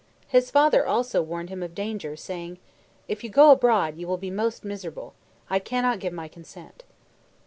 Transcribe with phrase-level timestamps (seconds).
[0.27, 2.57] His father also warned him of danger, saying,
[3.07, 5.13] "If you go abroad, you will be most miserable.
[5.47, 6.83] I cannot give my consent."